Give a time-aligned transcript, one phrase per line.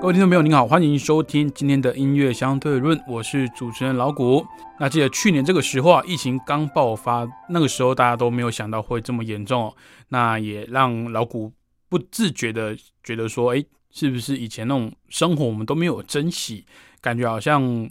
[0.00, 4.42] 各位听众朋友，您好，欢迎收听今天的音乐相对论，我是主持人老谷。
[4.78, 9.70] 那记得去年这个时候啊，疫情刚爆发，那个时候大家都没有想到会这么严重，
[10.08, 11.52] 那也让老谷
[11.90, 16.64] 不自觉的觉得说，哎，是不是以前那种生活我们都没有珍惜，
[17.02, 17.86] 感觉好像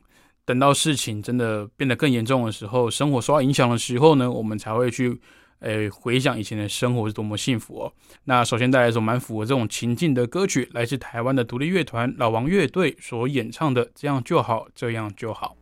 [0.45, 5.21] 等到事情真的变得更严重的时候，生活受到影响的时候呢，我们才会去。
[5.59, 7.93] 诶，回想以前的生活是多么幸福哦！
[8.23, 15.57] 那首先带来一首蛮符合这种情境的歌曲，来自台湾的独立乐团老王乐队所演唱的《这样就好，这样就好》。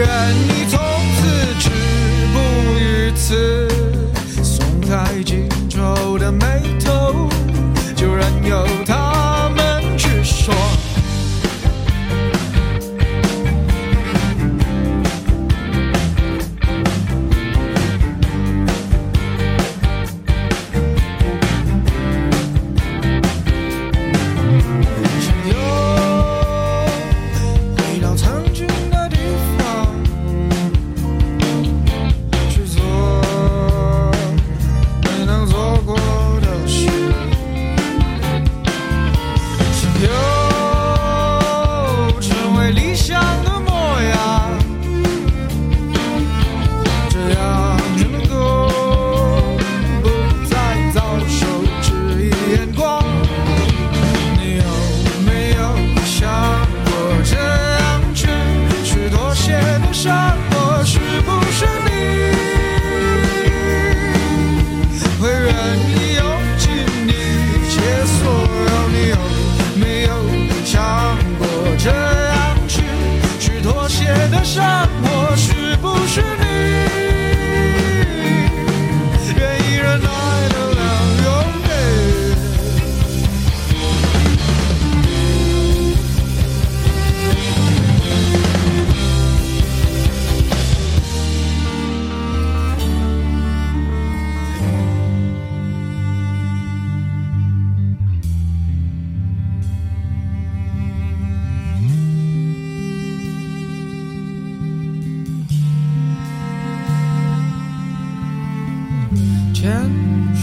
[0.00, 0.08] 愿
[0.48, 0.59] 你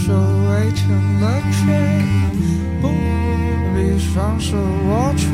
[0.08, 2.02] 手围成了圈，
[2.80, 2.88] 不
[3.76, 5.28] 必双手握拳，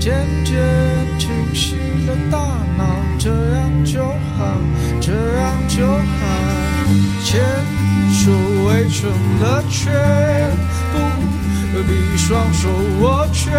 [0.00, 0.56] 渐渐
[1.18, 1.76] 清晰
[2.06, 2.38] 了大
[2.78, 2.86] 脑，
[3.18, 4.02] 这样就
[4.38, 4.56] 好，
[5.02, 6.00] 这样就好。
[7.22, 7.42] 牵
[8.14, 8.32] 手
[8.64, 9.10] 围成
[9.42, 9.92] 了圈，
[11.70, 12.70] 不必双手
[13.02, 13.52] 握拳，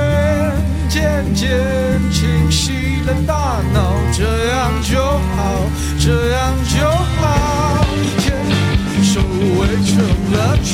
[0.90, 1.52] 渐渐
[2.12, 5.70] 清晰了大脑，这样就好，
[6.00, 7.86] 这样就好。
[9.60, 9.92] 围成
[10.32, 10.70] 了圈，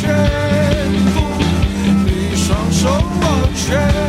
[2.05, 3.23] 你双手握
[3.55, 4.04] 拳，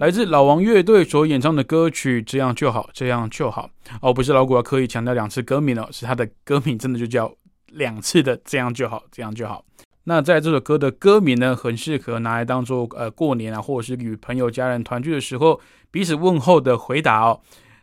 [0.00, 3.68] 来自老王乐队所演唱的歌曲《这样就好，这样就好》
[4.00, 7.30] 哦，不是老古要刻意强调两次歌名哦，是他的歌名真的就叫
[7.66, 9.62] 两次的“这样就好，这样就好”。
[10.04, 15.60] 那在这首歌的歌名呢，很适合拿来当做呃过年啊，或者是与朋友家人团聚的时候
[15.90, 17.38] 彼此问候的回答哦。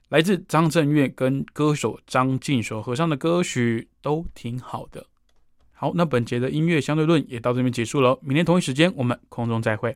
[0.10, 5.06] 来自张震岳跟歌手张敬所合唱的歌曲都挺好的。
[5.72, 9.96] 好，那本节的音乐相对论也到这边结束了，明天同一时间我们空中再会。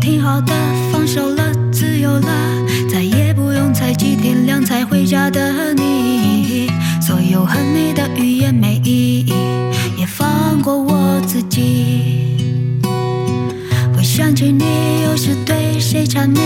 [0.00, 0.52] 挺好的，
[0.90, 2.28] 放手了，自由了，
[2.90, 6.68] 再也不用猜几天亮才回家的你。
[7.02, 9.32] 所有恨你的语言没意义，
[9.98, 12.38] 也放过我自己。
[13.94, 14.64] 会想起你，
[15.04, 16.42] 有时对谁缠绵，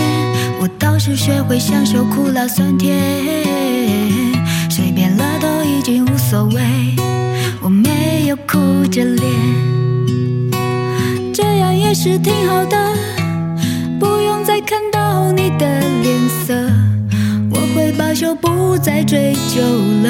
[0.59, 2.99] 我倒是学会享受苦辣酸甜，
[4.69, 6.61] 谁变了都已经无所谓，
[7.61, 9.31] 我没有哭着脸，
[11.33, 12.75] 这样也是挺好的。
[15.31, 15.65] 你的
[16.01, 16.53] 脸色，
[17.51, 19.61] 我会罢休，不再追究
[20.03, 20.09] 了。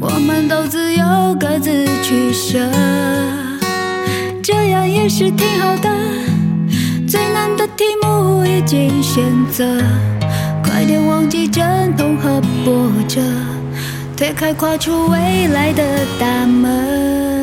[0.00, 2.58] 我们都自由，各自取舍，
[4.42, 5.88] 这样也是挺好的。
[7.08, 9.64] 最难的题目已经选择，
[10.62, 13.20] 快点忘记阵痛和波折，
[14.16, 15.82] 推开跨出未来的
[16.18, 17.33] 大门。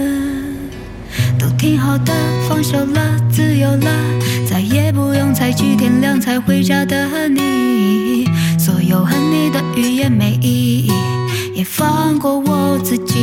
[1.62, 2.12] 挺好的，
[2.50, 3.88] 放手了，自由了，
[4.50, 8.26] 再也不用猜几天亮才回家的你。
[8.58, 10.92] 所有恨你的语言没意义，
[11.54, 13.20] 也放过我自己。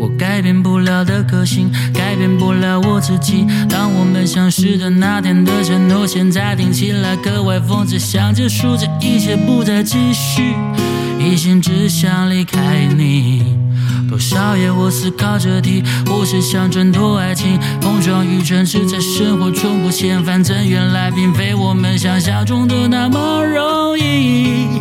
[0.00, 3.46] 我改变不了的个性，改变不了我自己。
[3.70, 10.56] 当我们相识的那天的承诺，现在听起来格外讽刺，想结束这一切，不再继续，
[11.20, 13.56] 一心只想离开你。
[14.08, 24.80] 多少夜我思考着题，或是想挣脱爱情，碰撞与争执在生活中不限，反正原来并非我们想象中的那么容易。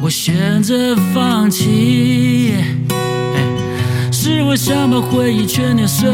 [0.00, 2.54] 我选择放弃。
[4.10, 6.08] 是我想把回忆全碾碎，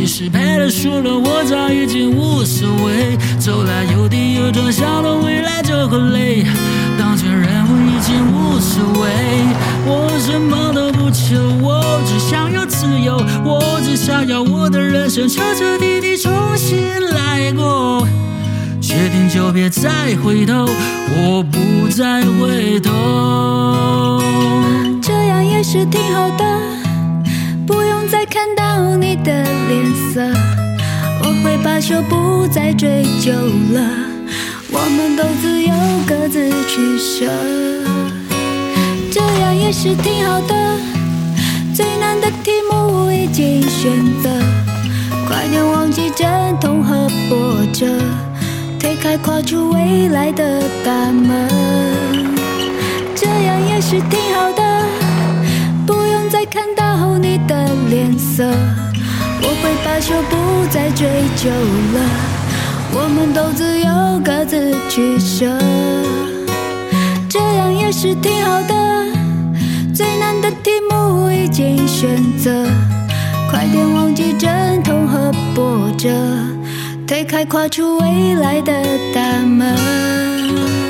[0.00, 3.18] 其实赔了输了，我早已经无所谓。
[3.38, 6.42] 走来有跌有撞，想到未来就会累。
[6.98, 9.10] 当前任务已经无所谓，
[9.84, 16.78] 我什么都不求，我只想要自由，我只想要我的人生彻彻底底重新
[17.10, 18.08] 来过。
[18.80, 20.66] 决定就别再回头，
[21.14, 24.22] 我不再回头。
[25.02, 26.44] 这样也是挺好的，
[28.10, 30.20] 再看到你的脸色，
[31.22, 33.80] 我会罢休，不再追究了。
[34.72, 35.72] 我们都自由，
[36.08, 37.30] 各自取舍，
[39.12, 40.76] 这样也是挺好的。
[41.72, 44.28] 最难的题目我已经选择，
[45.28, 46.28] 快点忘记阵
[46.60, 47.86] 痛和波折，
[48.80, 51.48] 推开跨出未来的大门，
[53.14, 54.84] 这样也是挺好的，
[55.86, 57.29] 不用再看到你
[57.90, 58.44] 脸色，
[59.42, 61.98] 我会罢休，不再追究了，
[62.94, 65.44] 我们都自由各自取舍，
[67.28, 68.72] 这样也是挺好的，
[69.92, 72.64] 最难的题目已经选择，
[73.50, 76.08] 快点忘记阵痛和波折，
[77.08, 78.72] 推开跨出未来的
[79.12, 80.89] 大门。